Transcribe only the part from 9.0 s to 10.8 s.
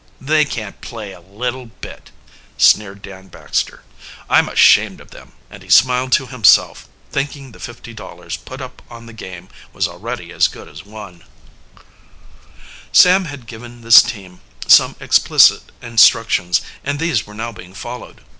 the game was already as good